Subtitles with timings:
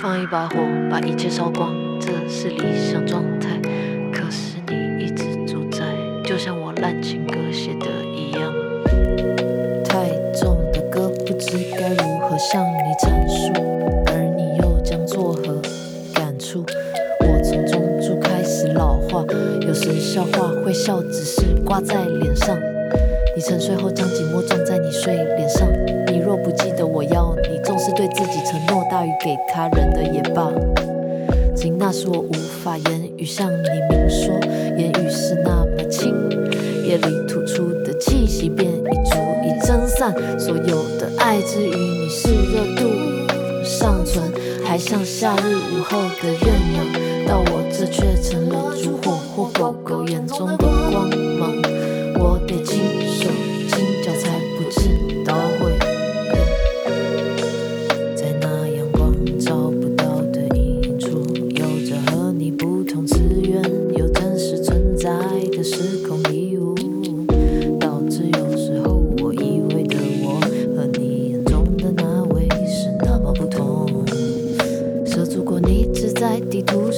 [0.00, 0.56] 放一把火，
[0.90, 3.60] 把一切烧光，这是理想状态。
[4.10, 5.84] 可是你一直主宰，
[6.24, 7.86] 就像我烂情歌写的
[8.16, 8.50] 一样。
[9.84, 13.52] 太重的歌，不知该如何向你阐述，
[14.06, 15.60] 而你又将作何
[16.14, 16.64] 感触？
[17.20, 19.22] 我从中柱开始老化，
[19.60, 22.58] 有时笑话会笑，只是挂在脸上。
[23.36, 24.40] 你沉睡后，将寂寞
[29.00, 30.52] 己承诺大于给他人的也罢。
[31.54, 32.32] 仅那是我无
[32.62, 34.34] 法言语向你明说，
[34.76, 36.14] 言语是那么轻，
[36.84, 42.88] 夜里吐出的气息便已足以蒸散所有的爱之于你是热度
[43.64, 44.24] 尚存，
[44.64, 46.40] 还像夏日午后的艳
[46.76, 51.52] 阳，到我这却成了烛火或狗狗眼中的光芒。
[52.18, 53.28] 我得亲手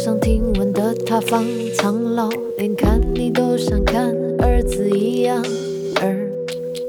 [0.04, 1.44] 上听闻的塌方
[1.76, 5.40] 苍老，连看你都像看儿子一样。
[6.00, 6.28] 而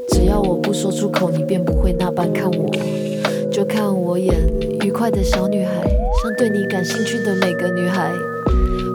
[0.07, 2.71] 只要我不说出口，你便不会那般看我，
[3.51, 4.33] 就看我演
[4.81, 5.83] 愉快的小女孩，
[6.23, 8.11] 像对你感兴趣的每个女孩。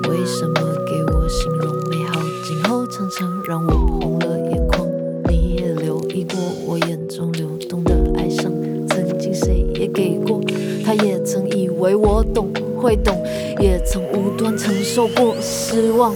[0.09, 4.85] 为什么给我形容美好，今后常常让我红了眼眶？
[5.29, 8.53] 你也留意过我眼中流动的哀伤，
[8.89, 10.41] 曾经谁也给过，
[10.85, 13.17] 他也曾以为我懂会懂，
[13.61, 16.13] 也曾无端承受过失望。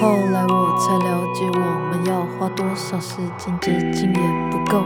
[0.00, 1.58] 后来我才了解，我
[1.90, 4.82] 们要花多少时间接近也不够，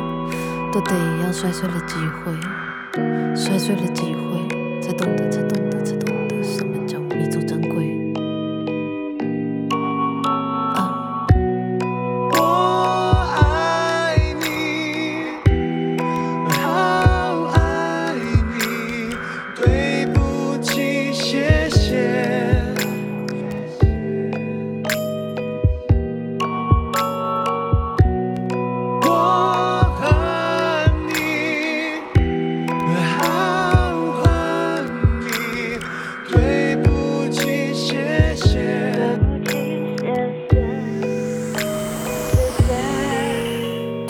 [0.72, 2.32] 都得要摔碎了几回，
[3.34, 5.45] 摔碎了几回，才懂得，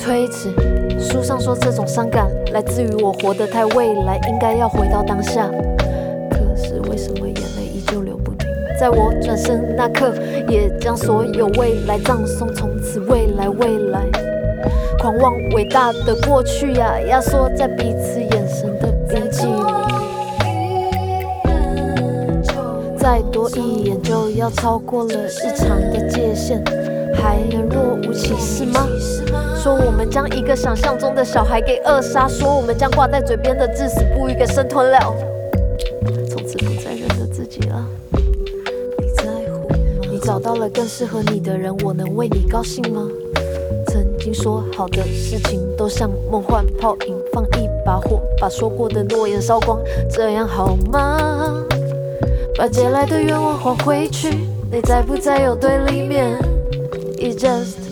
[0.06, 0.54] 推迟。
[1.00, 5.50] 书上说这种伤感来自于我活得太未来，应该要回到当下。
[6.30, 8.48] 可是为什么眼泪依旧流不停？
[8.78, 10.14] 在我转身那刻，
[10.48, 14.02] 也将所有未来葬送，从此未来未来。
[15.00, 19.52] 狂妄伟大的过去呀，压缩在彼此眼神的笔记里。
[22.96, 26.62] 再多一眼就要超过了日常的界限，
[27.16, 28.86] 还能若无其事吗？
[29.66, 35.12] 说我们将一个想象中的小孩给扼杀，说我们将挂在嘴边的至死不渝给生吞了，
[36.30, 37.84] 从此不再认得自己了。
[38.12, 39.76] 你在乎吗？
[40.08, 43.08] 你找到了更适合你的人，我能为你高兴吗？
[43.88, 51.60] 曾经说好的事情都像梦幻泡影，放一把火，把说过的诺言烧光，这样好吗？
[52.56, 54.30] 把借来的愿望还回去，
[54.70, 56.38] 你在不在有对立面。
[57.18, 57.85] It just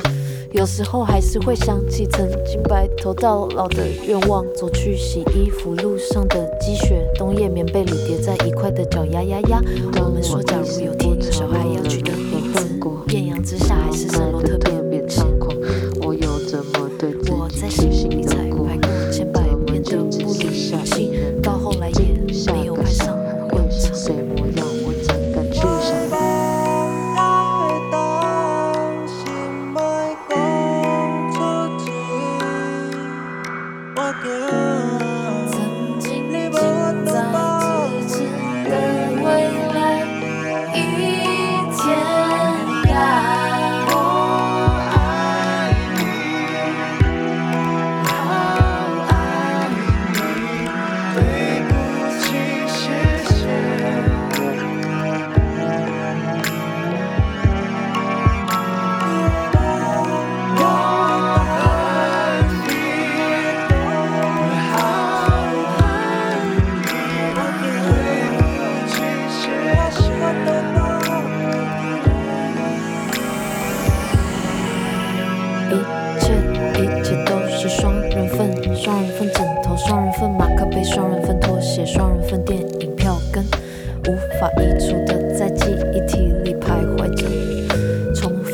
[0.54, 9.60] 有时候还是会想起曾经白头到老的愿望，走去洗衣服路上的积雪，冬夜棉被里叠在一块的脚丫丫丫。
[9.96, 12.68] 我们说，假如有天有小孩要取的名字，
[13.08, 14.73] 艳阳之下还是神龙特别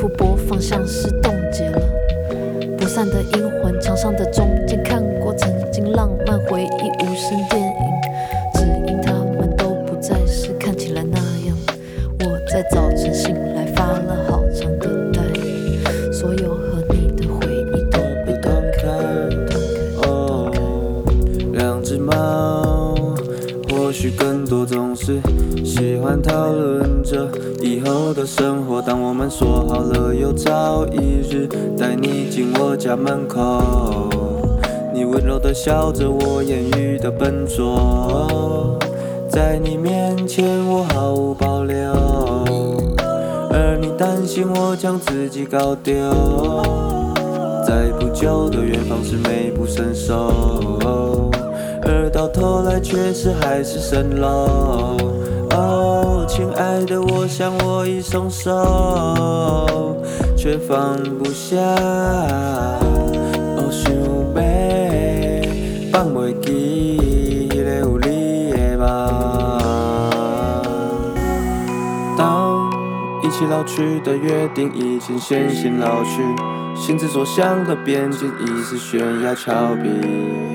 [0.09, 1.81] 播放像是冻结了。
[2.77, 7.75] 不散的阴魂，墙上的钟，间看过曾经浪漫回忆无声电影，
[8.55, 11.57] 只因他们都不再是看起来那样。
[12.21, 15.21] 我在早晨醒来，发了好长的呆，
[16.13, 17.10] 所有和你
[25.65, 27.29] 喜欢讨论着
[27.63, 28.81] 以后的生活。
[28.83, 31.49] 当我们说好了有朝一日
[31.79, 34.09] 带你进我家门口，
[34.93, 38.79] 你温柔的笑着，我言语的笨拙，
[39.29, 41.77] 在你面前我毫无保留，
[43.51, 45.95] 而你担心我将自己搞丢。
[47.67, 50.33] 在不久的远方是美不胜收，
[51.83, 54.97] 而到头来却是海市蜃楼。
[55.51, 59.97] 哦，亲爱的，我想我已松手，
[60.37, 61.57] 却放不下。
[63.57, 64.01] 哦，想要
[65.93, 68.87] 放袂记迄个有你的梦。
[72.17, 72.71] 当
[73.25, 76.23] 一起老去的约定已经先行老去，
[76.77, 80.50] 心之所向的边境已是悬崖峭壁。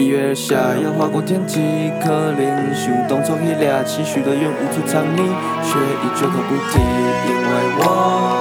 [0.00, 1.60] 一跃而下，要划过天际，
[2.00, 5.20] 可怜想当初迄俩期许的愿无处藏匿，
[5.60, 6.80] 却已绝口不提，
[7.28, 7.44] 因为
[7.76, 8.39] 我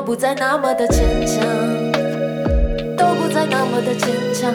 [0.00, 1.44] 都不再那么的牵强，
[2.96, 4.50] 都不再那么的坚强。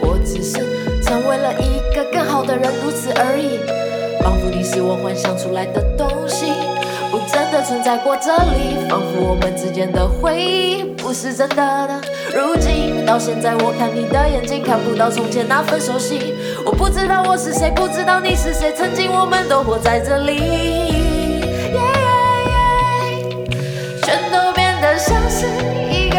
[0.00, 0.56] 我只是
[1.02, 3.58] 成为了一个更好的人，如此而已。
[4.24, 6.46] 仿佛你是我幻想出来的东西，
[7.10, 8.88] 不真的存在过这里。
[8.88, 12.00] 仿佛我们之间的回忆不是真的的。
[12.34, 16.34] 如今到现在，我看你的眼睛，看不到从前那份熟悉。
[16.64, 20.36] 我不知道我是谁，不知道你是谁，曾经我们都活在这里。
[20.36, 21.84] 耶耶
[22.48, 22.56] 耶
[24.02, 24.45] 全都
[25.06, 25.46] 像是
[25.88, 26.18] 一个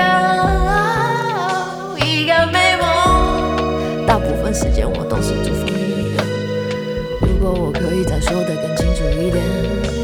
[2.06, 4.08] 一个美梦。
[4.08, 6.24] 大部分时间我都是祝福你的。
[7.20, 9.97] 如果我可以再说的更清楚一点。